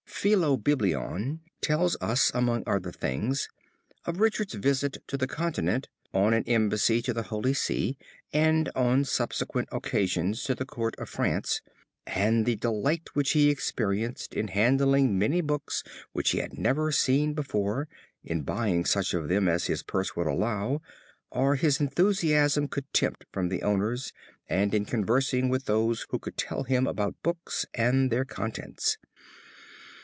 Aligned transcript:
Philobiblon 0.21 1.39
tells 1.61 1.97
us, 1.99 2.29
among 2.35 2.61
other 2.67 2.91
things, 2.91 3.49
of 4.05 4.19
Richard's 4.19 4.53
visits 4.53 4.99
to 5.07 5.17
the 5.17 5.25
continent 5.25 5.87
on 6.13 6.35
an 6.35 6.43
Embassy 6.45 7.01
to 7.01 7.11
the 7.11 7.23
Holy 7.23 7.55
See 7.55 7.97
and 8.31 8.69
on 8.75 9.03
subsequent 9.03 9.69
occasions 9.71 10.43
to 10.43 10.53
the 10.53 10.63
Court 10.63 10.93
of 10.99 11.09
France, 11.09 11.63
and 12.05 12.45
the 12.45 12.55
delight 12.55 13.07
which 13.15 13.31
he 13.31 13.49
experienced 13.49 14.35
in 14.35 14.49
handling 14.49 15.17
many 15.17 15.41
books 15.41 15.83
which 16.11 16.29
he 16.29 16.37
had 16.37 16.55
never 16.55 16.91
seen 16.91 17.33
before, 17.33 17.87
in 18.23 18.43
buying 18.43 18.85
such 18.85 19.15
of 19.15 19.27
them 19.27 19.47
as 19.49 19.65
his 19.65 19.81
purse 19.81 20.15
would 20.15 20.27
allow, 20.27 20.83
or 21.31 21.55
his 21.55 21.79
enthusiasm 21.79 22.67
could 22.67 22.85
tempt 22.93 23.25
from 23.31 23.49
their 23.49 23.65
owners 23.65 24.13
and 24.47 24.75
in 24.75 24.85
conversing 24.85 25.49
with 25.49 25.65
those 25.65 26.05
who 26.11 26.19
could 26.19 26.37
tell 26.37 26.61
him 26.61 26.85
about 26.85 27.15
books 27.23 27.65
and 27.73 28.11
their 28.11 28.23
contents. 28.25 28.99